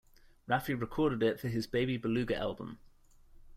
Raffi 0.49 0.73
recorded 0.81 1.21
it 1.21 1.39
for 1.39 1.47
his 1.47 1.67
"Baby 1.67 1.95
Beluga" 1.95 2.35
album. 2.35 2.79